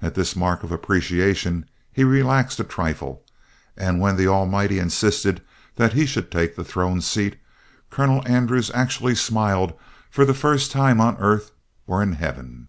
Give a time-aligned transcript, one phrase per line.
[0.00, 3.22] At this mark of appreciation, he relaxed a trifle,
[3.76, 5.42] and when the Almighty insisted
[5.76, 7.36] that he should take the throne seat,
[7.90, 9.74] Colonel Andrews actually smiled
[10.10, 11.50] for the first time on earth
[11.86, 12.68] or in heaven.'